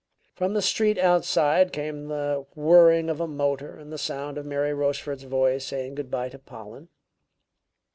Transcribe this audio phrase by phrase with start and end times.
[0.33, 4.73] From the street outside came the whirring of a motor and the sound of Mary
[4.73, 6.89] Rochefort's voice saying good by to Pollen.